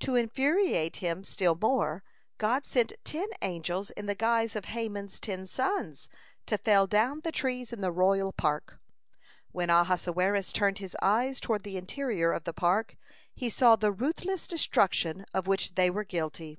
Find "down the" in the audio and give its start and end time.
6.86-7.32